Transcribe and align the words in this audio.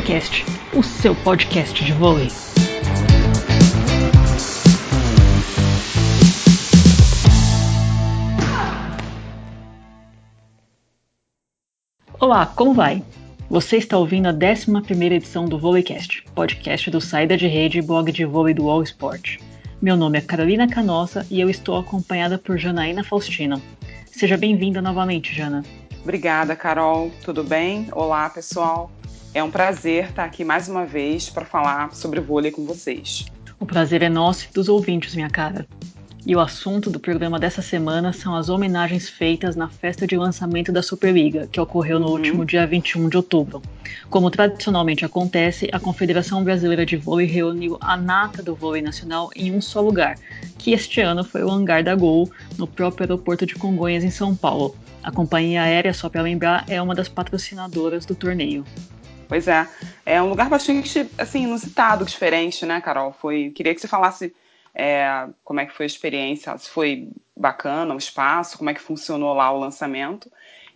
Vôleicast, 0.00 0.46
o 0.72 0.82
seu 0.82 1.14
podcast 1.14 1.84
de 1.84 1.92
vôlei. 1.92 2.28
Olá, 12.18 12.46
como 12.46 12.72
vai? 12.72 13.02
Você 13.50 13.76
está 13.76 13.98
ouvindo 13.98 14.28
a 14.28 14.32
11 14.32 15.04
edição 15.04 15.44
do 15.44 15.58
Vôleicast, 15.58 16.24
podcast 16.34 16.90
do 16.90 17.00
Saída 17.00 17.36
de 17.36 17.46
Rede 17.46 17.80
e 17.80 17.82
blog 17.82 18.10
de 18.10 18.24
vôlei 18.24 18.54
do 18.54 18.70
All 18.70 18.82
Sport. 18.82 19.36
Meu 19.82 19.98
nome 19.98 20.16
é 20.16 20.22
Carolina 20.22 20.66
Canossa 20.66 21.26
e 21.30 21.38
eu 21.40 21.50
estou 21.50 21.76
acompanhada 21.76 22.38
por 22.38 22.56
Janaína 22.56 23.04
Faustino. 23.04 23.60
Seja 24.06 24.38
bem-vinda 24.38 24.80
novamente, 24.80 25.34
Jana. 25.34 25.62
Obrigada, 26.02 26.56
Carol. 26.56 27.10
Tudo 27.22 27.44
bem? 27.44 27.88
Olá, 27.92 28.30
pessoal. 28.30 28.90
É 29.32 29.44
um 29.44 29.50
prazer 29.50 30.06
estar 30.06 30.24
aqui 30.24 30.44
mais 30.44 30.68
uma 30.68 30.84
vez 30.84 31.30
para 31.30 31.44
falar 31.44 31.94
sobre 31.94 32.18
vôlei 32.18 32.50
com 32.50 32.64
vocês. 32.64 33.26
O 33.60 33.66
prazer 33.66 34.02
é 34.02 34.08
nosso 34.08 34.48
e 34.50 34.52
dos 34.52 34.68
ouvintes, 34.68 35.14
minha 35.14 35.30
cara. 35.30 35.68
E 36.26 36.34
o 36.34 36.40
assunto 36.40 36.90
do 36.90 36.98
programa 36.98 37.38
dessa 37.38 37.62
semana 37.62 38.12
são 38.12 38.34
as 38.34 38.48
homenagens 38.48 39.08
feitas 39.08 39.54
na 39.54 39.68
festa 39.68 40.04
de 40.04 40.16
lançamento 40.16 40.72
da 40.72 40.82
Superliga, 40.82 41.46
que 41.46 41.60
ocorreu 41.60 42.00
no 42.00 42.06
uhum. 42.06 42.12
último 42.14 42.44
dia 42.44 42.66
21 42.66 43.08
de 43.08 43.16
outubro. 43.18 43.62
Como 44.10 44.30
tradicionalmente 44.30 45.04
acontece, 45.04 45.68
a 45.72 45.78
Confederação 45.78 46.42
Brasileira 46.42 46.84
de 46.84 46.96
Vôlei 46.96 47.26
reuniu 47.26 47.78
a 47.80 47.96
nata 47.96 48.42
do 48.42 48.56
vôlei 48.56 48.82
nacional 48.82 49.30
em 49.36 49.52
um 49.52 49.60
só 49.60 49.80
lugar, 49.80 50.16
que 50.58 50.72
este 50.72 51.00
ano 51.00 51.22
foi 51.22 51.44
o 51.44 51.50
Hangar 51.50 51.84
da 51.84 51.94
Gol, 51.94 52.28
no 52.58 52.66
próprio 52.66 53.04
aeroporto 53.04 53.46
de 53.46 53.54
Congonhas, 53.54 54.02
em 54.02 54.10
São 54.10 54.34
Paulo. 54.34 54.74
A 55.04 55.12
companhia 55.12 55.62
aérea, 55.62 55.94
só 55.94 56.08
para 56.08 56.20
lembrar, 56.20 56.64
é 56.68 56.82
uma 56.82 56.96
das 56.96 57.08
patrocinadoras 57.08 58.04
do 58.04 58.14
torneio. 58.14 58.64
Pois 59.30 59.46
é, 59.46 59.64
é 60.04 60.20
um 60.20 60.28
lugar 60.28 60.48
bastante 60.48 61.08
assim 61.16 61.44
inusitado, 61.44 62.04
diferente, 62.04 62.66
né, 62.66 62.80
Carol? 62.80 63.12
Foi, 63.12 63.52
queria 63.54 63.72
que 63.72 63.80
você 63.80 63.86
falasse 63.86 64.34
é, 64.74 65.28
como 65.44 65.60
é 65.60 65.66
que 65.66 65.72
foi 65.72 65.84
a 65.84 65.86
experiência, 65.86 66.58
se 66.58 66.68
foi 66.68 67.08
bacana 67.36 67.94
o 67.94 67.96
espaço, 67.96 68.58
como 68.58 68.70
é 68.70 68.74
que 68.74 68.80
funcionou 68.80 69.32
lá 69.32 69.52
o 69.52 69.60
lançamento. 69.60 70.28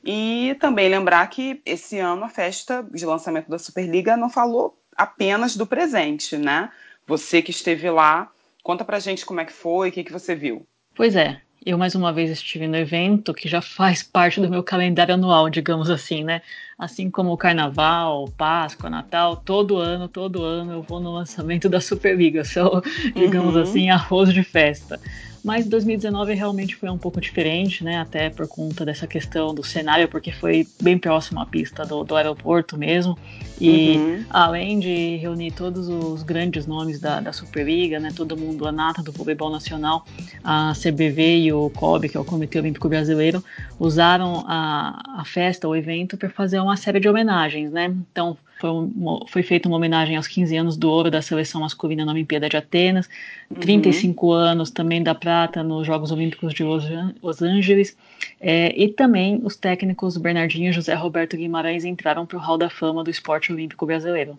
E 0.04 0.56
também 0.60 0.88
lembrar 0.88 1.26
que 1.30 1.60
esse 1.66 1.98
ano 1.98 2.26
a 2.26 2.28
festa 2.28 2.86
de 2.92 3.04
lançamento 3.04 3.50
da 3.50 3.58
Superliga 3.58 4.16
não 4.16 4.30
falou 4.30 4.78
apenas 4.96 5.56
do 5.56 5.66
presente, 5.66 6.36
né? 6.36 6.70
Você 7.08 7.42
que 7.42 7.50
esteve 7.50 7.90
lá, 7.90 8.30
conta 8.62 8.84
pra 8.84 9.00
gente 9.00 9.26
como 9.26 9.40
é 9.40 9.44
que 9.44 9.52
foi, 9.52 9.88
o 9.88 9.92
que, 9.92 10.04
que 10.04 10.12
você 10.12 10.32
viu. 10.32 10.64
Pois 10.94 11.16
é, 11.16 11.40
eu 11.64 11.78
mais 11.78 11.94
uma 11.94 12.12
vez 12.12 12.30
estive 12.30 12.66
no 12.66 12.76
evento 12.76 13.32
que 13.32 13.48
já 13.48 13.62
faz 13.62 14.02
parte 14.02 14.40
do 14.40 14.50
meu 14.50 14.62
calendário 14.62 15.14
anual, 15.14 15.48
digamos 15.48 15.88
assim, 15.88 16.22
né? 16.22 16.42
Assim 16.78 17.10
como 17.10 17.32
o 17.32 17.36
Carnaval, 17.36 18.28
Páscoa, 18.36 18.90
Natal, 18.90 19.36
todo 19.36 19.78
ano, 19.78 20.06
todo 20.06 20.42
ano 20.42 20.72
eu 20.72 20.82
vou 20.82 21.00
no 21.00 21.12
lançamento 21.12 21.68
da 21.68 21.80
Superliga, 21.80 22.44
sou, 22.44 22.82
digamos 23.14 23.54
uhum. 23.54 23.62
assim, 23.62 23.88
arroz 23.88 24.32
de 24.32 24.42
festa. 24.42 25.00
Mas 25.44 25.66
2019 25.66 26.32
realmente 26.32 26.74
foi 26.74 26.88
um 26.88 26.96
pouco 26.96 27.20
diferente, 27.20 27.84
né? 27.84 27.98
Até 27.98 28.30
por 28.30 28.48
conta 28.48 28.82
dessa 28.82 29.06
questão 29.06 29.54
do 29.54 29.62
cenário, 29.62 30.08
porque 30.08 30.32
foi 30.32 30.66
bem 30.80 30.96
próximo 30.96 31.38
à 31.38 31.44
pista 31.44 31.84
do, 31.84 32.02
do 32.02 32.16
aeroporto 32.16 32.78
mesmo. 32.78 33.18
E 33.60 33.96
uhum. 33.98 34.24
além 34.30 34.80
de 34.80 35.16
reunir 35.16 35.50
todos 35.50 35.86
os 35.86 36.22
grandes 36.22 36.66
nomes 36.66 36.98
da, 36.98 37.20
da 37.20 37.30
Superliga, 37.30 38.00
né? 38.00 38.08
Todo 38.16 38.38
mundo, 38.38 38.66
a 38.66 38.72
nata 38.72 39.02
do 39.02 39.12
voleibol 39.12 39.50
nacional, 39.50 40.06
a 40.42 40.72
CBV 40.72 41.40
e 41.40 41.52
o 41.52 41.68
COB, 41.68 42.08
que 42.08 42.16
é 42.16 42.20
o 42.20 42.24
Comitê 42.24 42.58
Olímpico 42.58 42.88
Brasileiro, 42.88 43.44
usaram 43.78 44.46
a, 44.48 45.20
a 45.20 45.24
festa, 45.26 45.68
o 45.68 45.76
evento, 45.76 46.16
para 46.16 46.30
fazer 46.30 46.58
uma 46.58 46.78
série 46.78 46.98
de 46.98 47.08
homenagens, 47.08 47.70
né? 47.70 47.94
Então 48.10 48.34
foi, 48.60 48.70
uma, 48.70 49.26
foi 49.28 49.42
feita 49.42 49.68
uma 49.68 49.76
homenagem 49.76 50.16
aos 50.16 50.26
15 50.26 50.56
anos 50.56 50.76
do 50.76 50.88
ouro 50.88 51.10
da 51.10 51.20
seleção 51.20 51.60
masculina 51.60 52.04
na 52.04 52.12
Olimpíada 52.12 52.48
de 52.48 52.56
Atenas, 52.56 53.08
uhum. 53.50 53.60
35 53.60 54.32
anos 54.32 54.70
também 54.70 55.02
da 55.02 55.14
prata 55.14 55.62
nos 55.62 55.86
Jogos 55.86 56.10
Olímpicos 56.10 56.54
de 56.54 56.62
Los, 56.62 56.84
Los 57.22 57.42
Angeles, 57.42 57.96
é, 58.40 58.72
e 58.80 58.88
também 58.88 59.40
os 59.42 59.56
técnicos 59.56 60.16
Bernardinho 60.16 60.70
e 60.70 60.72
José 60.72 60.94
Roberto 60.94 61.36
Guimarães 61.36 61.84
entraram 61.84 62.26
para 62.26 62.36
o 62.36 62.40
Hall 62.40 62.58
da 62.58 62.70
Fama 62.70 63.02
do 63.02 63.10
esporte 63.10 63.52
olímpico 63.52 63.84
brasileiro. 63.86 64.38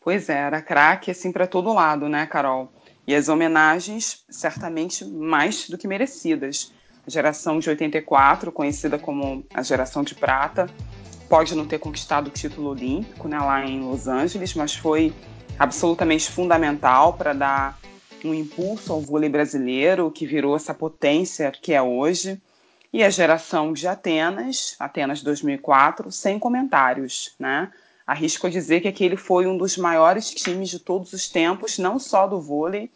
Pois 0.00 0.28
é, 0.28 0.38
era 0.38 0.62
craque 0.62 1.10
assim 1.10 1.32
para 1.32 1.46
todo 1.46 1.72
lado, 1.72 2.08
né, 2.08 2.26
Carol? 2.26 2.72
E 3.06 3.14
as 3.14 3.28
homenagens 3.28 4.24
certamente 4.28 5.04
mais 5.04 5.68
do 5.68 5.78
que 5.78 5.86
merecidas. 5.86 6.72
A 7.06 7.10
geração 7.10 7.60
de 7.60 7.68
84, 7.68 8.50
conhecida 8.50 8.98
como 8.98 9.44
a 9.54 9.62
geração 9.62 10.02
de 10.02 10.14
prata, 10.14 10.68
pode 11.28 11.54
não 11.54 11.66
ter 11.66 11.78
conquistado 11.78 12.28
o 12.28 12.30
título 12.30 12.70
olímpico 12.70 13.28
né, 13.28 13.38
lá 13.38 13.64
em 13.64 13.80
Los 13.80 14.08
Angeles, 14.08 14.54
mas 14.54 14.74
foi 14.74 15.12
absolutamente 15.58 16.30
fundamental 16.30 17.14
para 17.14 17.32
dar 17.32 17.78
um 18.24 18.34
impulso 18.34 18.92
ao 18.92 19.00
vôlei 19.00 19.28
brasileiro, 19.28 20.10
que 20.10 20.26
virou 20.26 20.56
essa 20.56 20.74
potência 20.74 21.50
que 21.50 21.72
é 21.72 21.82
hoje. 21.82 22.40
E 22.92 23.02
a 23.02 23.10
geração 23.10 23.72
de 23.72 23.86
Atenas, 23.86 24.74
Atenas 24.78 25.22
2004, 25.22 26.10
sem 26.10 26.38
comentários, 26.38 27.34
né? 27.38 27.70
Arrisco 28.06 28.48
dizer 28.48 28.80
que 28.80 28.88
aquele 28.88 29.16
foi 29.16 29.46
um 29.46 29.58
dos 29.58 29.76
maiores 29.76 30.30
times 30.30 30.70
de 30.70 30.78
todos 30.78 31.12
os 31.12 31.28
tempos, 31.28 31.76
não 31.76 31.98
só 31.98 32.26
do 32.26 32.40
vôlei, 32.40 32.90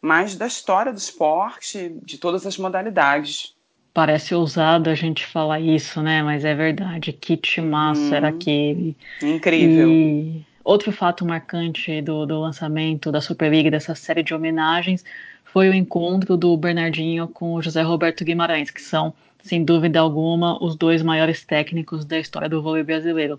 mas 0.00 0.34
da 0.34 0.46
história 0.46 0.92
do 0.92 0.98
esporte, 0.98 1.96
de 2.02 2.16
todas 2.18 2.46
as 2.46 2.56
modalidades. 2.56 3.53
Parece 3.94 4.34
ousado 4.34 4.90
a 4.90 4.94
gente 4.96 5.24
falar 5.24 5.60
isso, 5.60 6.02
né? 6.02 6.20
Mas 6.20 6.44
é 6.44 6.52
verdade. 6.52 7.12
Que 7.12 7.36
timaço 7.36 8.10
hum, 8.10 8.14
era 8.14 8.28
aquele. 8.28 8.96
Incrível. 9.22 9.88
E 9.88 10.44
outro 10.64 10.90
fato 10.90 11.24
marcante 11.24 12.02
do, 12.02 12.26
do 12.26 12.40
lançamento 12.40 13.12
da 13.12 13.20
Superliga, 13.20 13.70
dessa 13.70 13.94
série 13.94 14.24
de 14.24 14.34
homenagens, 14.34 15.04
foi 15.44 15.68
o 15.68 15.74
encontro 15.74 16.36
do 16.36 16.56
Bernardinho 16.56 17.28
com 17.28 17.54
o 17.54 17.62
José 17.62 17.82
Roberto 17.82 18.24
Guimarães, 18.24 18.70
que 18.70 18.82
são, 18.82 19.14
sem 19.40 19.64
dúvida 19.64 20.00
alguma, 20.00 20.60
os 20.60 20.74
dois 20.74 21.00
maiores 21.00 21.44
técnicos 21.44 22.04
da 22.04 22.18
história 22.18 22.48
do 22.48 22.60
vôlei 22.60 22.82
brasileiro. 22.82 23.38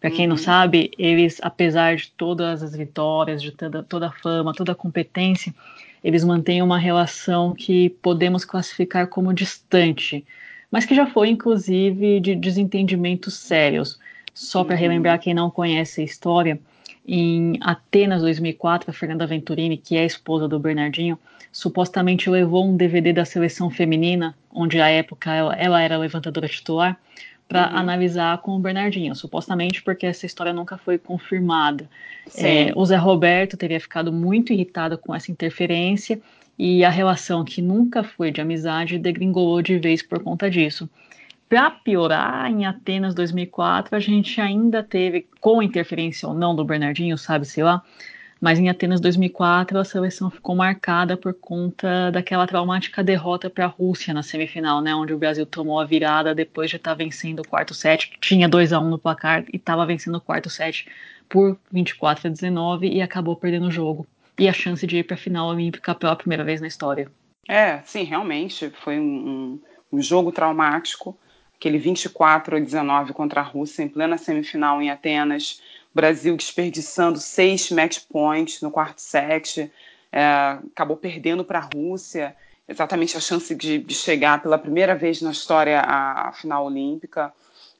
Para 0.00 0.10
quem 0.10 0.24
uhum. 0.24 0.30
não 0.30 0.36
sabe, 0.36 0.90
eles, 0.98 1.38
apesar 1.40 1.94
de 1.94 2.10
todas 2.16 2.60
as 2.60 2.74
vitórias, 2.74 3.40
de 3.40 3.52
toda, 3.52 3.84
toda 3.84 4.08
a 4.08 4.10
fama, 4.10 4.52
toda 4.52 4.72
a 4.72 4.74
competência, 4.74 5.54
eles 6.02 6.24
mantêm 6.24 6.62
uma 6.62 6.78
relação 6.78 7.54
que 7.54 7.90
podemos 8.02 8.44
classificar 8.44 9.06
como 9.06 9.32
distante, 9.32 10.24
mas 10.70 10.84
que 10.84 10.94
já 10.94 11.06
foi 11.06 11.28
inclusive 11.28 12.20
de 12.20 12.34
desentendimentos 12.34 13.34
sérios. 13.34 13.98
Só 14.34 14.64
para 14.64 14.74
uhum. 14.74 14.80
relembrar 14.80 15.20
quem 15.20 15.34
não 15.34 15.50
conhece 15.50 16.00
a 16.00 16.04
história, 16.04 16.58
em 17.06 17.58
Atenas 17.60 18.22
2004, 18.22 18.90
a 18.90 18.94
Fernanda 18.94 19.26
Venturini, 19.26 19.76
que 19.76 19.96
é 19.96 20.00
a 20.00 20.06
esposa 20.06 20.48
do 20.48 20.58
Bernardinho, 20.58 21.18
supostamente 21.50 22.30
levou 22.30 22.66
um 22.66 22.76
DVD 22.76 23.12
da 23.12 23.24
seleção 23.24 23.68
feminina, 23.70 24.34
onde 24.50 24.80
à 24.80 24.88
época 24.88 25.32
ela, 25.32 25.54
ela 25.56 25.82
era 25.82 25.98
levantadora 25.98 26.48
titular, 26.48 26.98
para 27.52 27.70
uhum. 27.70 27.76
analisar 27.76 28.38
com 28.38 28.56
o 28.56 28.58
Bernardinho, 28.58 29.14
supostamente 29.14 29.82
porque 29.82 30.06
essa 30.06 30.24
história 30.24 30.54
nunca 30.54 30.78
foi 30.78 30.96
confirmada. 30.96 31.86
É, 32.34 32.72
o 32.74 32.84
Zé 32.86 32.96
Roberto 32.96 33.58
teria 33.58 33.78
ficado 33.78 34.10
muito 34.10 34.54
irritado 34.54 34.96
com 34.96 35.14
essa 35.14 35.30
interferência 35.30 36.18
e 36.58 36.82
a 36.82 36.88
relação 36.88 37.44
que 37.44 37.60
nunca 37.60 38.02
foi 38.02 38.30
de 38.30 38.40
amizade 38.40 38.98
degringolou 38.98 39.60
de 39.60 39.78
vez 39.78 40.02
por 40.02 40.22
conta 40.22 40.48
disso. 40.48 40.88
Para 41.46 41.70
piorar, 41.70 42.50
em 42.50 42.64
Atenas 42.64 43.14
2004, 43.14 43.94
a 43.94 44.00
gente 44.00 44.40
ainda 44.40 44.82
teve, 44.82 45.26
com 45.38 45.62
interferência 45.62 46.26
ou 46.26 46.34
não 46.34 46.56
do 46.56 46.64
Bernardinho, 46.64 47.18
sabe-se 47.18 47.62
lá, 47.62 47.82
mas 48.42 48.58
em 48.58 48.68
Atenas 48.68 49.00
2004 49.00 49.78
a 49.78 49.84
seleção 49.84 50.28
ficou 50.28 50.56
marcada 50.56 51.16
por 51.16 51.32
conta 51.32 52.10
daquela 52.10 52.44
traumática 52.44 53.00
derrota 53.00 53.48
para 53.48 53.66
a 53.66 53.68
Rússia 53.68 54.12
na 54.12 54.24
semifinal, 54.24 54.80
né, 54.80 54.92
onde 54.92 55.14
o 55.14 55.18
Brasil 55.18 55.46
tomou 55.46 55.78
a 55.78 55.84
virada 55.84 56.34
depois 56.34 56.68
de 56.68 56.74
estar 56.74 56.90
tá 56.90 56.96
vencendo 56.96 57.38
o 57.38 57.48
quarto 57.48 57.72
set, 57.72 58.12
tinha 58.20 58.48
2 58.48 58.72
a 58.72 58.80
1 58.80 58.90
no 58.90 58.98
placar 58.98 59.44
e 59.52 59.56
estava 59.56 59.86
vencendo 59.86 60.16
o 60.16 60.20
quarto 60.20 60.50
set 60.50 60.88
por 61.28 61.56
24 61.70 62.26
a 62.26 62.30
19 62.30 62.88
e 62.88 63.00
acabou 63.00 63.36
perdendo 63.36 63.68
o 63.68 63.70
jogo. 63.70 64.04
E 64.36 64.48
a 64.48 64.52
chance 64.52 64.84
de 64.84 64.98
ir 64.98 65.04
para 65.04 65.14
a 65.14 65.18
final 65.18 65.48
olímpica 65.48 65.94
pela 65.94 66.16
primeira 66.16 66.42
vez 66.42 66.60
na 66.60 66.66
história. 66.66 67.08
É, 67.48 67.78
sim, 67.84 68.02
realmente 68.02 68.70
foi 68.82 68.98
um, 68.98 69.60
um, 69.92 69.98
um 69.98 70.02
jogo 70.02 70.32
traumático. 70.32 71.16
Aquele 71.54 71.78
24 71.78 72.56
a 72.56 72.58
19 72.58 73.12
contra 73.12 73.40
a 73.40 73.44
Rússia 73.44 73.84
em 73.84 73.88
plena 73.88 74.18
semifinal 74.18 74.82
em 74.82 74.90
Atenas 74.90 75.60
Brasil 75.94 76.36
desperdiçando 76.36 77.18
seis 77.18 77.70
match 77.70 78.00
points 78.08 78.60
no 78.60 78.70
quarto 78.70 79.00
set, 79.00 79.70
é, 80.10 80.58
acabou 80.72 80.96
perdendo 80.96 81.44
para 81.44 81.58
a 81.58 81.62
Rússia, 81.62 82.36
exatamente 82.68 83.16
a 83.16 83.20
chance 83.20 83.54
de, 83.54 83.78
de, 83.78 83.94
chegar 83.94 84.42
pela 84.42 84.58
primeira 84.58 84.94
vez 84.94 85.20
na 85.20 85.30
história 85.30 85.80
à, 85.80 86.28
à 86.28 86.32
final 86.32 86.66
olímpica. 86.66 87.32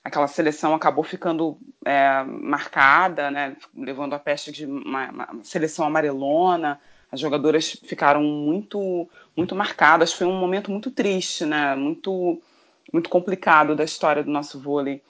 Aquela 0.05 0.27
seleção 0.27 0.75
acabou 0.75 1.05
ficando 1.05 1.57
é, 1.85 2.25
marcada, 2.25 3.31
né, 3.31 3.57
levando 3.77 4.15
a 4.15 4.19
peste 4.19 4.51
de 4.51 4.67
uma, 4.67 5.11
uma 5.11 5.45
seleção 5.45 5.87
amarelona. 5.87 6.81
As 7.11 7.21
jogadoras 7.21 7.79
ficaram 7.85 8.23
muito, 8.23 9.09
muito 9.37 9.55
marcadas. 9.55 10.13
Foi 10.13 10.27
um 10.27 10.39
momento 10.39 10.71
muito 10.71 10.91
triste, 10.91 11.45
né, 11.45 11.77
muito, 11.77 12.43
muito 12.93 13.09
complicado 13.09 13.77
da 13.77 13.85
história 13.85 14.25
do 14.25 14.31
nosso 14.31 14.59
vôlei. 14.59 15.03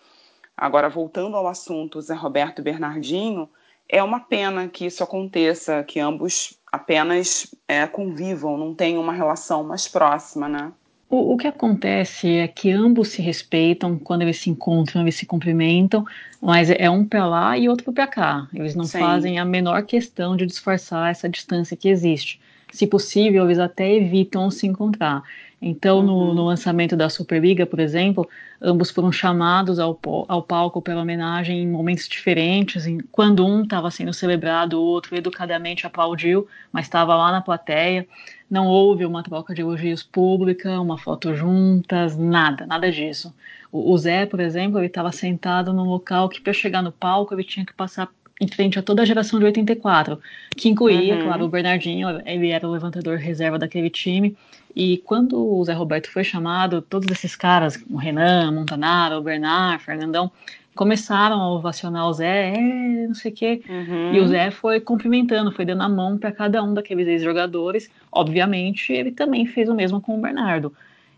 Agora, 0.62 0.88
voltando 0.88 1.36
ao 1.36 1.48
assunto 1.48 2.00
Zé 2.00 2.14
Roberto 2.14 2.60
e 2.60 2.62
Bernardinho, 2.62 3.48
é 3.88 4.00
uma 4.00 4.20
pena 4.20 4.68
que 4.68 4.86
isso 4.86 5.02
aconteça, 5.02 5.82
que 5.82 5.98
ambos 5.98 6.56
apenas 6.70 7.52
é, 7.66 7.84
convivam, 7.84 8.56
não 8.56 8.72
tenham 8.72 9.02
uma 9.02 9.12
relação 9.12 9.64
mais 9.64 9.88
próxima, 9.88 10.48
né? 10.48 10.70
O, 11.10 11.34
o, 11.34 11.36
que 11.36 11.48
acontece 11.48 12.36
é 12.36 12.46
que 12.46 12.70
ambos 12.70 13.08
se 13.08 13.20
respeitam 13.20 13.98
quando 13.98 14.22
eles 14.22 14.38
se 14.38 14.50
encontram, 14.50 15.02
eles 15.02 15.16
se 15.16 15.26
cumprimentam, 15.26 16.06
mas 16.40 16.70
é 16.70 16.88
um 16.88 17.04
para 17.04 17.26
lá 17.26 17.58
e 17.58 17.68
outro 17.68 17.92
para 17.92 18.06
cá. 18.06 18.46
Eles 18.54 18.76
não 18.76 18.84
Sim. 18.84 19.00
fazem 19.00 19.40
a 19.40 19.44
menor 19.44 19.82
questão 19.82 20.36
de 20.36 20.46
disfarçar 20.46 21.10
essa 21.10 21.28
distância 21.28 21.76
que 21.76 21.88
existe. 21.88 22.40
Se 22.72 22.86
possível, 22.86 23.44
eles 23.44 23.58
até 23.58 23.92
evitam 23.94 24.50
se 24.50 24.66
encontrar. 24.66 25.22
Então, 25.60 25.98
uhum. 25.98 26.06
no, 26.06 26.34
no, 26.34 26.44
lançamento 26.46 26.96
da 26.96 27.08
Superliga, 27.08 27.64
por 27.64 27.78
exemplo, 27.78 28.28
ambos 28.60 28.90
foram 28.90 29.12
chamados 29.12 29.78
ao, 29.78 29.96
ao 30.26 30.42
palco 30.42 30.82
pela 30.82 31.02
homenagem 31.02 31.62
em 31.62 31.68
momentos 31.68 32.08
diferentes. 32.08 32.84
Em, 32.84 32.98
quando 33.12 33.46
um 33.46 33.62
estava 33.62 33.88
sendo 33.88 34.12
celebrado, 34.12 34.80
o 34.80 34.82
outro 34.82 35.14
educadamente 35.14 35.86
aplaudiu, 35.86 36.48
mas 36.72 36.86
estava 36.86 37.14
lá 37.14 37.30
na 37.30 37.40
plateia. 37.40 38.08
Não 38.50 38.66
houve 38.66 39.04
uma 39.04 39.22
troca 39.22 39.54
de 39.54 39.60
elogios 39.60 40.02
pública, 40.02 40.80
uma 40.80 40.98
foto 40.98 41.32
juntas, 41.32 42.16
nada, 42.16 42.66
nada 42.66 42.90
disso. 42.90 43.32
O, 43.70 43.92
o 43.92 43.98
Zé, 43.98 44.26
por 44.26 44.40
exemplo, 44.40 44.80
ele 44.80 44.86
estava 44.86 45.12
sentado 45.12 45.72
num 45.72 45.84
local 45.84 46.28
que 46.28 46.40
para 46.40 46.52
chegar 46.52 46.82
no 46.82 46.90
palco 46.90 47.34
ele 47.34 47.44
tinha 47.44 47.64
que 47.64 47.72
passar 47.72 48.08
em 48.42 48.48
frente 48.48 48.76
a 48.76 48.82
toda 48.82 49.02
a 49.02 49.04
geração 49.04 49.38
de 49.38 49.44
84, 49.44 50.18
que 50.56 50.68
incluía, 50.68 51.14
uhum. 51.14 51.22
claro, 51.22 51.44
o 51.44 51.48
Bernardinho, 51.48 52.08
ele 52.26 52.48
era 52.48 52.66
o 52.66 52.72
levantador 52.72 53.16
reserva 53.16 53.56
daquele 53.56 53.88
time. 53.88 54.36
E 54.74 54.98
quando 55.04 55.38
o 55.38 55.64
Zé 55.64 55.72
Roberto 55.72 56.10
foi 56.10 56.24
chamado, 56.24 56.82
todos 56.82 57.08
esses 57.10 57.36
caras, 57.36 57.82
o 57.88 57.96
Renan, 57.96 58.50
Montanaro, 58.50 59.16
o 59.16 59.22
Bernard, 59.22 59.84
Fernandão, 59.84 60.30
começaram 60.74 61.40
a 61.40 61.52
ovacionar 61.52 62.08
o 62.08 62.12
Zé, 62.12 62.54
é, 62.56 63.06
não 63.06 63.14
sei 63.14 63.30
o 63.30 63.34
quê. 63.34 63.62
Uhum. 63.68 64.14
E 64.14 64.20
o 64.20 64.26
Zé 64.26 64.50
foi 64.50 64.80
cumprimentando, 64.80 65.52
foi 65.52 65.64
dando 65.64 65.82
a 65.82 65.88
mão 65.88 66.18
para 66.18 66.32
cada 66.32 66.60
um 66.64 66.74
daqueles 66.74 67.06
ex-jogadores. 67.06 67.88
Obviamente, 68.10 68.92
ele 68.92 69.12
também 69.12 69.46
fez 69.46 69.68
o 69.68 69.74
mesmo 69.74 70.00
com 70.00 70.18
o 70.18 70.20
Bernardo. 70.20 70.72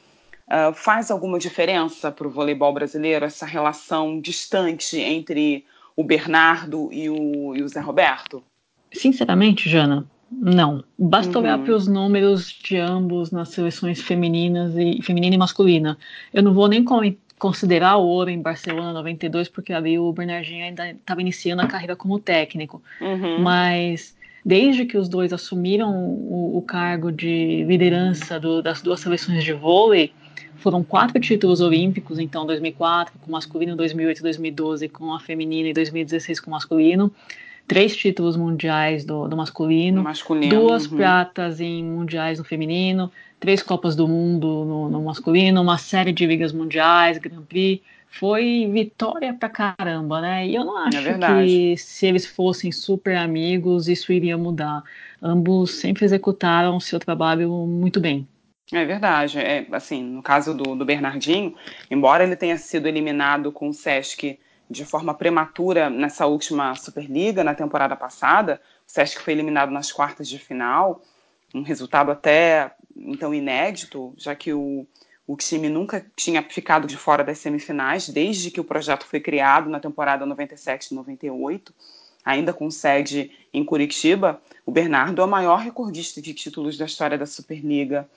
uh, 0.48 0.74
faz 0.74 1.10
alguma 1.10 1.38
diferença 1.38 2.12
para 2.12 2.26
o 2.26 2.30
voleibol 2.30 2.74
brasileiro, 2.74 3.24
essa 3.24 3.46
relação 3.46 4.20
distante 4.20 5.00
entre 5.00 5.64
o 5.96 6.04
Bernardo 6.04 6.90
e 6.92 7.08
o, 7.08 7.56
e 7.56 7.62
o 7.62 7.68
Zé 7.70 7.80
Roberto? 7.80 8.44
Sinceramente, 8.92 9.70
Jana, 9.70 10.06
não. 10.30 10.84
Basta 10.98 11.38
uhum. 11.38 11.44
olhar 11.44 11.58
para 11.58 11.74
os 11.74 11.86
números 11.86 12.46
de 12.46 12.76
ambos 12.76 13.30
nas 13.30 13.48
seleções 13.48 14.00
femininas 14.00 14.74
e 14.76 15.00
feminina 15.02 15.34
e 15.34 15.38
masculina. 15.38 15.96
Eu 16.32 16.42
não 16.42 16.52
vou 16.52 16.68
nem 16.68 16.84
considerar 17.38 17.96
o 17.96 18.06
ouro 18.06 18.30
em 18.30 18.40
Barcelona 18.40 18.92
92, 18.92 19.48
porque 19.48 19.72
ali 19.72 19.98
o 19.98 20.12
Bernardinho 20.12 20.64
ainda 20.64 20.90
estava 20.90 21.20
iniciando 21.20 21.62
a 21.62 21.66
carreira 21.66 21.96
como 21.96 22.18
técnico. 22.18 22.82
Uhum. 23.00 23.40
Mas 23.40 24.16
desde 24.44 24.84
que 24.84 24.98
os 24.98 25.08
dois 25.08 25.32
assumiram 25.32 25.94
o, 25.94 26.58
o 26.58 26.62
cargo 26.62 27.10
de 27.10 27.64
liderança 27.64 28.38
do, 28.38 28.62
das 28.62 28.82
duas 28.82 29.00
seleções 29.00 29.44
de 29.44 29.52
vôlei, 29.52 30.12
foram 30.56 30.82
quatro 30.82 31.20
títulos 31.20 31.60
olímpicos, 31.60 32.18
então 32.18 32.44
2004 32.44 33.14
com 33.20 33.30
masculino, 33.30 33.76
2008 33.76 34.18
e 34.18 34.22
2012 34.22 34.88
com 34.88 35.14
a 35.14 35.20
feminina 35.20 35.68
e 35.68 35.72
2016 35.72 36.40
com 36.40 36.50
o 36.50 36.54
masculino 36.54 37.12
três 37.68 37.94
títulos 37.94 38.36
mundiais 38.36 39.04
do, 39.04 39.28
do 39.28 39.36
masculino, 39.36 40.02
masculino, 40.02 40.48
duas 40.48 40.86
uhum. 40.86 40.96
pratas 40.96 41.60
em 41.60 41.84
mundiais 41.84 42.38
no 42.38 42.44
feminino, 42.44 43.12
três 43.38 43.62
Copas 43.62 43.94
do 43.94 44.08
Mundo 44.08 44.64
no, 44.64 44.88
no, 44.88 45.02
masculino, 45.02 45.60
uma 45.60 45.76
série 45.76 46.12
de 46.12 46.26
ligas 46.26 46.52
mundiais, 46.52 47.18
Grand 47.18 47.42
Prix. 47.42 47.82
Foi 48.10 48.66
vitória 48.72 49.34
pra 49.34 49.50
caramba, 49.50 50.22
né? 50.22 50.48
E 50.48 50.54
eu 50.54 50.64
não 50.64 50.82
é 50.82 50.88
acho 50.88 50.96
é 50.96 51.44
que 51.44 51.76
se 51.76 52.06
eles 52.06 52.26
fossem 52.26 52.72
super 52.72 53.14
amigos, 53.14 53.86
isso 53.86 54.10
iria 54.10 54.38
mudar. 54.38 54.82
Ambos 55.22 55.72
sempre 55.72 56.06
executaram 56.06 56.74
o 56.74 56.80
seu 56.80 56.98
trabalho 56.98 57.50
muito 57.66 58.00
bem. 58.00 58.26
É 58.72 58.82
verdade. 58.86 59.38
É, 59.38 59.66
assim, 59.72 60.02
no 60.02 60.22
caso 60.22 60.54
do, 60.54 60.74
do 60.74 60.86
Bernardinho, 60.86 61.54
embora 61.90 62.24
ele 62.24 62.34
tenha 62.34 62.56
sido 62.56 62.88
eliminado 62.88 63.52
com 63.52 63.68
o 63.68 63.74
Sesc 63.74 64.38
de 64.70 64.84
forma 64.84 65.14
prematura 65.14 65.88
nessa 65.88 66.26
última 66.26 66.74
Superliga, 66.74 67.42
na 67.42 67.54
temporada 67.54 67.96
passada. 67.96 68.60
O 68.86 68.90
Sesc 68.90 69.20
foi 69.22 69.32
eliminado 69.32 69.70
nas 69.70 69.90
quartas 69.90 70.28
de 70.28 70.38
final, 70.38 71.02
um 71.54 71.62
resultado 71.62 72.10
até 72.10 72.72
então 72.96 73.32
inédito, 73.32 74.12
já 74.16 74.34
que 74.34 74.52
o, 74.52 74.86
o 75.26 75.36
time 75.36 75.68
nunca 75.68 76.04
tinha 76.16 76.42
ficado 76.42 76.86
de 76.86 76.96
fora 76.96 77.24
das 77.24 77.38
semifinais 77.38 78.08
desde 78.08 78.50
que 78.50 78.60
o 78.60 78.64
projeto 78.64 79.06
foi 79.06 79.20
criado 79.20 79.70
na 79.70 79.80
temporada 79.80 80.26
97 80.26 80.88
e 80.90 80.94
98, 80.94 81.74
ainda 82.24 82.52
com 82.52 82.70
sede 82.70 83.30
em 83.52 83.64
Curitiba. 83.64 84.40
O 84.66 84.70
Bernardo 84.70 85.22
é 85.22 85.24
o 85.24 85.28
maior 85.28 85.60
recordista 85.60 86.20
de 86.20 86.34
títulos 86.34 86.76
da 86.76 86.84
história 86.84 87.16
da 87.16 87.26
Superliga. 87.26 88.08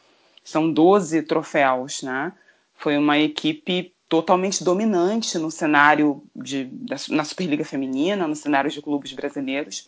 São 0.44 0.72
12 0.72 1.22
troféus, 1.24 2.02
né? 2.02 2.34
Foi 2.74 2.98
uma 2.98 3.18
equipe 3.20 3.94
totalmente 4.12 4.62
dominante 4.62 5.38
no 5.38 5.50
cenário 5.50 6.22
de, 6.36 6.70
na 7.10 7.24
Superliga 7.24 7.64
Feminina, 7.64 8.28
no 8.28 8.36
cenário 8.36 8.70
de 8.70 8.82
clubes 8.82 9.14
brasileiros. 9.14 9.88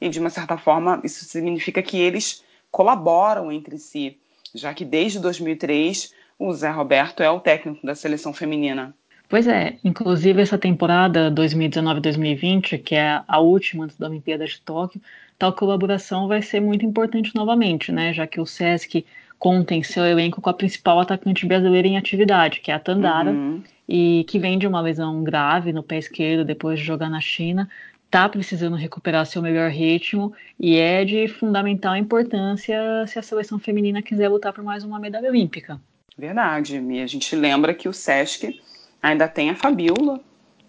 E, 0.00 0.08
de 0.08 0.20
uma 0.20 0.30
certa 0.30 0.56
forma, 0.56 1.00
isso 1.02 1.24
significa 1.24 1.82
que 1.82 1.96
eles 1.96 2.44
colaboram 2.70 3.50
entre 3.50 3.76
si, 3.78 4.16
já 4.54 4.72
que 4.72 4.84
desde 4.84 5.18
2003 5.18 6.14
o 6.38 6.52
Zé 6.52 6.70
Roberto 6.70 7.20
é 7.20 7.28
o 7.28 7.40
técnico 7.40 7.84
da 7.84 7.96
seleção 7.96 8.32
feminina. 8.32 8.94
Pois 9.28 9.48
é, 9.48 9.76
inclusive 9.82 10.40
essa 10.40 10.56
temporada 10.56 11.28
2019-2020, 11.32 12.80
que 12.80 12.94
é 12.94 13.22
a 13.26 13.40
última 13.40 13.86
antes 13.86 13.98
da 13.98 14.06
Olimpíada 14.06 14.46
de 14.46 14.60
Tóquio, 14.60 15.02
tal 15.36 15.52
colaboração 15.52 16.28
vai 16.28 16.42
ser 16.42 16.60
muito 16.60 16.86
importante 16.86 17.34
novamente, 17.34 17.90
né? 17.90 18.12
Já 18.12 18.24
que 18.24 18.40
o 18.40 18.46
SESC 18.46 19.04
conta 19.44 19.74
em 19.74 19.82
seu 19.82 20.06
elenco 20.06 20.40
com 20.40 20.48
a 20.48 20.54
principal 20.54 20.98
atacante 20.98 21.44
brasileira 21.44 21.86
em 21.86 21.98
atividade, 21.98 22.60
que 22.60 22.70
é 22.70 22.74
a 22.74 22.78
Tandara, 22.78 23.30
uhum. 23.30 23.62
e 23.86 24.24
que 24.26 24.38
vem 24.38 24.58
de 24.58 24.66
uma 24.66 24.80
lesão 24.80 25.22
grave 25.22 25.70
no 25.70 25.82
pé 25.82 25.98
esquerdo 25.98 26.46
depois 26.46 26.78
de 26.78 26.84
jogar 26.86 27.10
na 27.10 27.20
China, 27.20 27.68
está 28.06 28.26
precisando 28.26 28.74
recuperar 28.74 29.26
seu 29.26 29.42
melhor 29.42 29.70
ritmo 29.70 30.32
e 30.58 30.78
é 30.78 31.04
de 31.04 31.28
fundamental 31.28 31.94
importância 31.94 33.06
se 33.06 33.18
a 33.18 33.22
seleção 33.22 33.58
feminina 33.58 34.00
quiser 34.00 34.30
lutar 34.30 34.50
por 34.50 34.64
mais 34.64 34.82
uma 34.82 34.98
medalha 34.98 35.28
olímpica. 35.28 35.78
Verdade, 36.16 36.78
e 36.78 37.02
a 37.02 37.06
gente 37.06 37.36
lembra 37.36 37.74
que 37.74 37.86
o 37.86 37.92
Sesc 37.92 38.58
ainda 39.02 39.28
tem 39.28 39.50
a 39.50 39.54
Fabiola, 39.54 40.20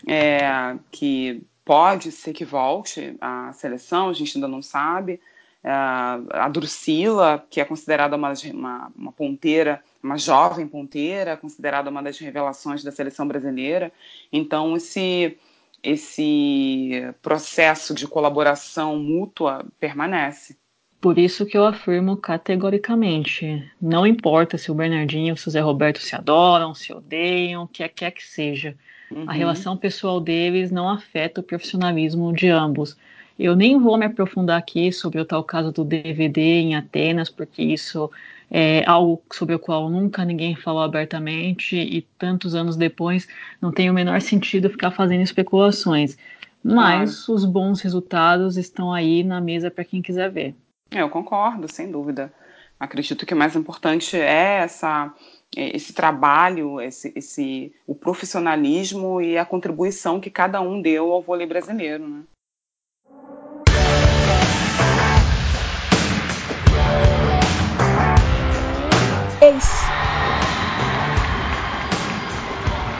é, 0.05 0.75
que 0.91 1.41
pode 1.63 2.11
ser 2.11 2.33
que 2.33 2.43
volte 2.43 3.15
à 3.21 3.53
seleção, 3.53 4.09
a 4.09 4.13
gente 4.13 4.35
ainda 4.35 4.49
não 4.49 4.61
sabe. 4.61 5.21
Uh, 5.65 6.29
a 6.29 6.47
Drusila, 6.47 7.43
que 7.49 7.59
é 7.59 7.65
considerada 7.65 8.15
uma, 8.15 8.33
uma, 8.53 8.91
uma, 8.95 9.11
ponteira, 9.11 9.81
uma 10.03 10.15
jovem 10.15 10.67
ponteira, 10.67 11.35
considerada 11.35 11.89
uma 11.89 12.03
das 12.03 12.19
revelações 12.19 12.83
da 12.83 12.91
seleção 12.91 13.27
brasileira. 13.27 13.91
Então, 14.31 14.77
esse, 14.77 15.35
esse 15.81 17.11
processo 17.19 17.95
de 17.95 18.07
colaboração 18.07 18.99
mútua 18.99 19.65
permanece. 19.79 20.55
Por 21.01 21.17
isso 21.17 21.47
que 21.47 21.57
eu 21.57 21.65
afirmo 21.65 22.15
categoricamente: 22.15 23.67
não 23.81 24.05
importa 24.05 24.59
se 24.59 24.71
o 24.71 24.75
Bernardinho 24.75 25.29
ou 25.29 25.33
o 25.33 25.37
José 25.37 25.61
Roberto 25.61 25.99
se 25.99 26.15
adoram, 26.15 26.75
se 26.75 26.93
odeiam, 26.93 27.63
o 27.63 27.67
que 27.67 27.89
quer 27.89 28.11
que 28.11 28.23
seja. 28.23 28.77
Uhum. 29.09 29.25
A 29.27 29.33
relação 29.33 29.75
pessoal 29.75 30.21
deles 30.21 30.71
não 30.71 30.87
afeta 30.87 31.41
o 31.41 31.43
profissionalismo 31.43 32.31
de 32.33 32.49
ambos 32.49 32.95
eu 33.37 33.55
nem 33.55 33.79
vou 33.79 33.97
me 33.97 34.05
aprofundar 34.05 34.57
aqui 34.57 34.91
sobre 34.91 35.19
o 35.19 35.25
tal 35.25 35.43
caso 35.43 35.71
do 35.71 35.83
DVD 35.83 36.41
em 36.41 36.75
Atenas, 36.75 37.29
porque 37.29 37.61
isso 37.61 38.09
é 38.49 38.83
algo 38.85 39.21
sobre 39.33 39.55
o 39.55 39.59
qual 39.59 39.89
nunca 39.89 40.23
ninguém 40.23 40.55
falou 40.55 40.83
abertamente 40.83 41.75
e 41.75 42.01
tantos 42.17 42.55
anos 42.55 42.75
depois 42.75 43.27
não 43.61 43.71
tem 43.71 43.89
o 43.89 43.93
menor 43.93 44.21
sentido 44.21 44.69
ficar 44.69 44.91
fazendo 44.91 45.21
especulações. 45.21 46.17
Mas 46.63 47.29
os 47.29 47.45
bons 47.45 47.81
resultados 47.81 48.57
estão 48.57 48.91
aí 48.91 49.23
na 49.23 49.39
mesa 49.39 49.69
para 49.69 49.83
quem 49.83 50.01
quiser 50.01 50.31
ver. 50.31 50.55
Eu 50.89 51.09
concordo, 51.09 51.71
sem 51.71 51.91
dúvida. 51.91 52.33
Acredito 52.79 53.25
que 53.25 53.35
o 53.35 53.37
mais 53.37 53.55
importante 53.55 54.17
é 54.17 54.57
essa 54.57 55.13
esse 55.55 55.93
trabalho, 55.93 56.81
esse, 56.81 57.13
esse, 57.15 57.73
o 57.87 57.95
profissionalismo 57.95 59.21
e 59.21 59.37
a 59.37 59.45
contribuição 59.45 60.19
que 60.19 60.29
cada 60.29 60.59
um 60.59 60.81
deu 60.81 61.13
ao 61.13 61.21
vôlei 61.21 61.47
brasileiro. 61.47 62.05
Né? 62.07 62.23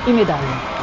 E 0.07 0.13
medalha. 0.13 0.75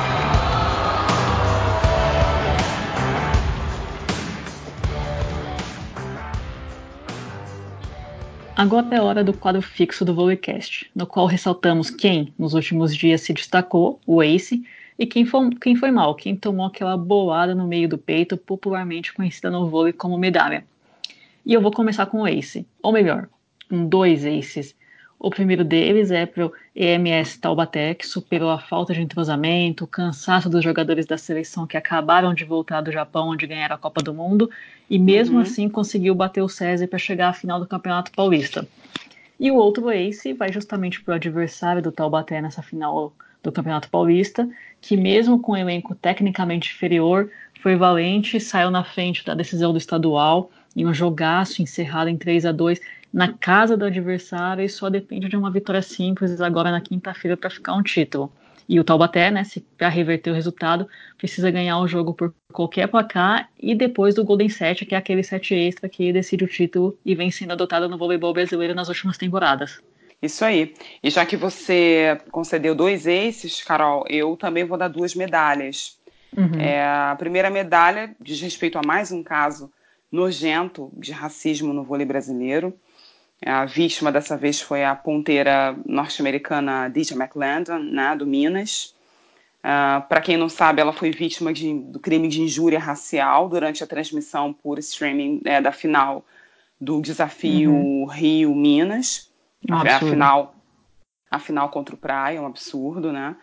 Agora 8.56 8.94
é 8.94 9.00
hora 9.00 9.24
do 9.24 9.32
quadro 9.32 9.62
fixo 9.62 10.04
do 10.04 10.12
Volleycast, 10.14 10.90
no 10.94 11.06
qual 11.06 11.26
ressaltamos 11.26 11.88
quem, 11.88 12.34
nos 12.38 12.52
últimos 12.52 12.96
dias, 12.96 13.20
se 13.20 13.32
destacou, 13.32 14.00
o 14.06 14.22
Ace, 14.22 14.64
e 14.98 15.06
quem 15.06 15.24
foi, 15.24 15.50
quem 15.50 15.76
foi 15.76 15.90
mal, 15.90 16.14
quem 16.14 16.36
tomou 16.36 16.66
aquela 16.66 16.96
boada 16.96 17.54
no 17.54 17.66
meio 17.66 17.88
do 17.88 17.98
peito, 17.98 18.36
popularmente 18.36 19.14
conhecida 19.14 19.50
no 19.50 19.68
vôlei 19.68 19.92
como 19.92 20.18
medalha. 20.18 20.64
E 21.46 21.54
eu 21.54 21.60
vou 21.60 21.70
começar 21.70 22.06
com 22.06 22.22
o 22.22 22.26
Ace, 22.28 22.66
ou 22.82 22.92
melhor, 22.92 23.28
com 23.68 23.86
dois 23.86 24.24
Aces. 24.24 24.74
O 25.22 25.30
primeiro 25.30 25.62
deles 25.62 26.10
é 26.10 26.26
para 26.26 26.46
o 26.46 26.52
EMS 26.74 27.38
Taubaté, 27.38 27.94
que 27.94 28.04
superou 28.04 28.50
a 28.50 28.58
falta 28.58 28.92
de 28.92 29.00
entrosamento, 29.00 29.84
o 29.84 29.86
cansaço 29.86 30.50
dos 30.50 30.64
jogadores 30.64 31.06
da 31.06 31.16
seleção 31.16 31.64
que 31.64 31.76
acabaram 31.76 32.34
de 32.34 32.44
voltar 32.44 32.80
do 32.80 32.90
Japão, 32.90 33.28
onde 33.28 33.46
ganharam 33.46 33.76
a 33.76 33.78
Copa 33.78 34.02
do 34.02 34.12
Mundo, 34.12 34.50
e 34.90 34.98
mesmo 34.98 35.36
uhum. 35.36 35.42
assim 35.42 35.68
conseguiu 35.68 36.12
bater 36.12 36.42
o 36.42 36.48
César 36.48 36.88
para 36.88 36.98
chegar 36.98 37.28
à 37.28 37.32
final 37.32 37.60
do 37.60 37.68
Campeonato 37.68 38.10
Paulista. 38.10 38.66
E 39.38 39.48
o 39.48 39.54
outro 39.54 39.92
ace 39.92 40.32
vai 40.32 40.52
justamente 40.52 41.00
para 41.00 41.12
o 41.12 41.14
adversário 41.14 41.80
do 41.80 41.92
Taubaté 41.92 42.42
nessa 42.42 42.60
final 42.60 43.12
do 43.44 43.52
Campeonato 43.52 43.88
Paulista, 43.90 44.48
que 44.80 44.96
mesmo 44.96 45.38
com 45.38 45.52
um 45.52 45.56
elenco 45.56 45.94
tecnicamente 45.94 46.74
inferior, 46.74 47.30
foi 47.60 47.76
valente 47.76 48.38
e 48.38 48.40
saiu 48.40 48.72
na 48.72 48.82
frente 48.82 49.24
da 49.24 49.34
decisão 49.34 49.70
do 49.70 49.78
estadual 49.78 50.50
em 50.74 50.84
um 50.84 50.92
jogaço 50.92 51.62
encerrado 51.62 52.08
em 52.08 52.16
3 52.16 52.46
a 52.46 52.50
2 52.50 52.80
na 53.12 53.32
casa 53.32 53.76
do 53.76 53.84
adversário 53.84 54.64
e 54.64 54.68
só 54.68 54.88
depende 54.88 55.28
de 55.28 55.36
uma 55.36 55.50
vitória 55.50 55.82
simples 55.82 56.40
agora 56.40 56.70
na 56.70 56.80
quinta-feira 56.80 57.36
para 57.36 57.50
ficar 57.50 57.74
um 57.74 57.82
título. 57.82 58.32
E 58.68 58.80
o 58.80 58.84
Taubaté, 58.84 59.30
né, 59.30 59.42
para 59.76 59.88
reverter 59.88 60.30
o 60.30 60.34
resultado, 60.34 60.88
precisa 61.18 61.50
ganhar 61.50 61.78
o 61.78 61.86
jogo 61.86 62.14
por 62.14 62.32
qualquer 62.52 62.88
placar 62.88 63.50
e 63.60 63.74
depois 63.74 64.14
do 64.14 64.24
Golden 64.24 64.48
Set, 64.48 64.86
que 64.86 64.94
é 64.94 64.98
aquele 64.98 65.22
set 65.22 65.54
extra 65.54 65.88
que 65.88 66.12
decide 66.12 66.44
o 66.44 66.48
título 66.48 66.96
e 67.04 67.14
vem 67.14 67.30
sendo 67.30 67.52
adotado 67.52 67.88
no 67.88 67.98
voleibol 67.98 68.32
brasileiro 68.32 68.74
nas 68.74 68.88
últimas 68.88 69.18
temporadas. 69.18 69.80
Isso 70.22 70.44
aí. 70.44 70.72
E 71.02 71.10
já 71.10 71.26
que 71.26 71.36
você 71.36 72.18
concedeu 72.30 72.74
dois 72.74 73.06
aces, 73.08 73.62
Carol, 73.62 74.04
eu 74.08 74.36
também 74.36 74.64
vou 74.64 74.78
dar 74.78 74.88
duas 74.88 75.14
medalhas. 75.14 75.98
Uhum. 76.36 76.60
É, 76.60 76.82
a 76.82 77.16
primeira 77.18 77.50
medalha 77.50 78.14
diz 78.20 78.40
respeito 78.40 78.78
a 78.78 78.82
mais 78.86 79.10
um 79.10 79.22
caso 79.22 79.70
nojento 80.10 80.90
de 80.96 81.10
racismo 81.10 81.72
no 81.72 81.82
vôlei 81.82 82.06
brasileiro. 82.06 82.72
A 83.44 83.64
vítima 83.64 84.12
dessa 84.12 84.36
vez 84.36 84.60
foi 84.60 84.84
a 84.84 84.94
ponteira 84.94 85.76
norte-americana 85.86 86.88
Deja 86.88 87.14
McLendon, 87.14 87.78
né, 87.78 88.14
do 88.16 88.26
Minas. 88.26 88.94
Uh, 89.58 90.06
Para 90.08 90.20
quem 90.20 90.36
não 90.36 90.48
sabe, 90.48 90.80
ela 90.80 90.92
foi 90.92 91.10
vítima 91.10 91.52
de, 91.52 91.74
do 91.74 91.98
crime 91.98 92.28
de 92.28 92.40
injúria 92.40 92.78
racial 92.78 93.48
durante 93.48 93.82
a 93.82 93.86
transmissão 93.86 94.52
por 94.52 94.78
streaming 94.78 95.40
é, 95.44 95.60
da 95.60 95.72
final 95.72 96.24
do 96.80 97.00
desafio 97.00 97.72
uhum. 97.72 98.06
Rio-Minas. 98.06 99.30
Um 99.68 99.74
a, 99.74 99.98
final, 99.98 100.54
a 101.30 101.38
final 101.38 101.68
contra 101.68 101.94
o 101.94 101.98
Praia, 101.98 102.42
um 102.42 102.46
absurdo, 102.46 103.12
né? 103.12 103.36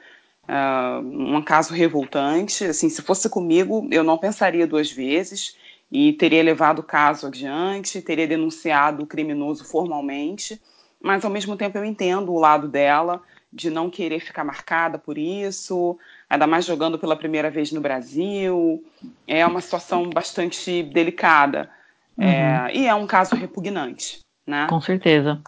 Uh, 0.44 1.36
um 1.38 1.42
caso 1.42 1.74
revoltante. 1.74 2.66
Assim, 2.66 2.90
se 2.90 3.02
fosse 3.02 3.30
comigo, 3.30 3.88
eu 3.92 4.04
não 4.04 4.18
pensaria 4.18 4.68
duas 4.68 4.92
vezes 4.92 5.56
e 5.92 6.14
teria 6.14 6.44
levado 6.44 6.80
o 6.80 6.84
caso 6.84 7.28
adiante, 7.28 8.02
teria 8.02 8.28
denunciado 8.28 9.04
o 9.04 9.08
criminoso 9.08 9.66
formalmente, 9.66 10.62
mas 11.02 11.26
ao 11.26 11.32
mesmo 11.32 11.56
tempo 11.56 11.78
eu 11.78 11.86
entendo 11.86 12.32
o 12.32 12.40
lado 12.40 12.68
dela 12.68 13.22
de 13.52 13.70
não 13.70 13.90
querer 13.90 14.20
ficar 14.20 14.44
marcada 14.44 15.00
por 15.00 15.18
isso, 15.18 15.98
ainda 16.30 16.46
mais 16.46 16.66
jogando 16.66 17.00
pela 17.00 17.16
primeira 17.16 17.50
vez 17.50 17.72
no 17.72 17.82
Brasil. 17.82 18.84
É 19.26 19.46
uma 19.46 19.60
situação 19.62 20.08
bastante 20.10 20.84
delicada 20.84 21.70
uhum. 22.16 22.26
é, 22.26 22.72
e 22.74 22.86
é 22.86 22.94
um 22.94 23.08
caso 23.08 23.36
repugnante, 23.36 24.20
né? 24.46 24.68
Com 24.70 24.80
certeza. 24.80 25.42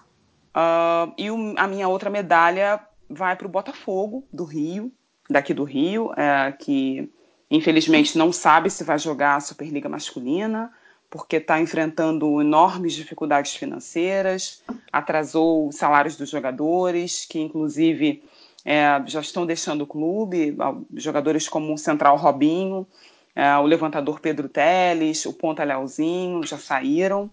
Uh, 0.55 1.13
e 1.17 1.29
o, 1.29 1.53
a 1.57 1.67
minha 1.67 1.87
outra 1.87 2.09
medalha 2.09 2.79
vai 3.07 3.35
para 3.35 3.45
o 3.45 3.51
Botafogo 3.51 4.27
do 4.33 4.45
Rio, 4.45 4.91
daqui 5.29 5.53
do 5.53 5.63
Rio, 5.63 6.11
é, 6.17 6.51
que 6.53 7.09
Infelizmente, 7.51 8.17
não 8.17 8.31
sabe 8.31 8.69
se 8.69 8.81
vai 8.81 8.97
jogar 8.97 9.35
a 9.35 9.41
Superliga 9.41 9.89
Masculina, 9.89 10.71
porque 11.09 11.35
está 11.35 11.59
enfrentando 11.59 12.39
enormes 12.39 12.93
dificuldades 12.93 13.53
financeiras, 13.53 14.63
atrasou 14.89 15.67
os 15.67 15.75
salários 15.75 16.15
dos 16.15 16.29
jogadores, 16.29 17.25
que 17.29 17.37
inclusive 17.37 18.23
é, 18.63 19.03
já 19.05 19.19
estão 19.19 19.45
deixando 19.45 19.81
o 19.81 19.87
clube, 19.87 20.55
jogadores 20.95 21.49
como 21.49 21.73
o 21.73 21.77
Central 21.77 22.15
Robinho, 22.15 22.87
é, 23.35 23.57
o 23.57 23.63
levantador 23.63 24.21
Pedro 24.21 24.47
Teles, 24.47 25.25
o 25.25 25.33
Ponta 25.33 25.65
Leozinho 25.65 26.43
já 26.43 26.57
saíram. 26.57 27.29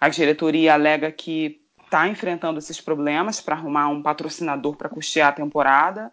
A 0.00 0.08
diretoria 0.08 0.72
alega 0.72 1.12
que 1.12 1.60
está 1.84 2.08
enfrentando 2.08 2.58
esses 2.58 2.80
problemas 2.80 3.42
para 3.42 3.56
arrumar 3.56 3.88
um 3.88 4.02
patrocinador 4.02 4.76
para 4.76 4.88
custear 4.88 5.28
a 5.28 5.32
temporada 5.32 6.10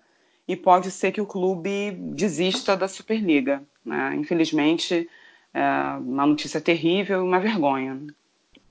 e 0.48 0.56
pode 0.56 0.90
ser 0.92 1.12
que 1.12 1.22
o 1.22 1.26
clube 1.26 1.92
desista 1.92 2.78
da 2.78 2.88
Superliga. 2.88 3.62
Né? 3.84 4.16
Infelizmente, 4.16 5.10
é 5.54 5.62
uma 6.00 6.26
notícia 6.26 6.62
terrível 6.62 7.20
e 7.20 7.24
uma 7.24 7.40
vergonha. 7.40 8.00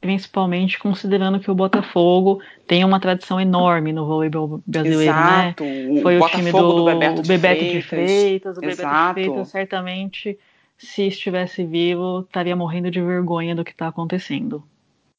Principalmente 0.00 0.78
considerando 0.78 1.40
que 1.40 1.50
o 1.50 1.54
Botafogo 1.54 2.40
tem 2.66 2.85
uma 2.85 3.00
tradição 3.00 3.40
enorme 3.40 3.92
no 3.92 4.06
voleibol 4.06 4.62
brasileiro, 4.66 5.12
né? 5.12 5.49
Exato. 5.49 5.64
né? 5.64 6.00
Foi 6.00 6.18
o, 6.18 6.25
o 6.25 6.28
time 6.28 6.52
do, 6.52 6.73
do 6.73 6.85
Bebeto, 6.85 7.23
de, 7.23 7.28
Bebeto 7.28 7.61
Freitas. 7.61 7.73
de 7.73 7.83
Freitas. 7.83 8.59
O 8.59 8.64
Exato. 8.64 9.14
Bebeto 9.14 9.21
de 9.21 9.25
Freitas 9.25 9.49
certamente, 9.49 10.38
se 10.78 11.09
estivesse 11.09 11.64
vivo, 11.64 12.21
estaria 12.21 12.54
morrendo 12.54 12.90
de 12.90 13.00
vergonha 13.00 13.54
do 13.54 13.64
que 13.64 13.73
está 13.73 13.88
acontecendo. 13.88 14.62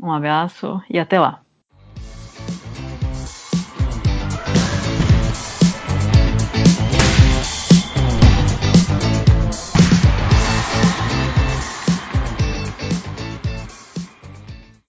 Um 0.00 0.12
abraço 0.12 0.80
e 0.88 0.98
até 0.98 1.20
lá. 1.20 1.42